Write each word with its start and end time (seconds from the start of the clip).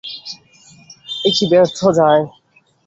এ 1.23 1.29
কি 1.35 1.45
ব্যর্থ 1.51 1.79
যায়! 1.97 2.23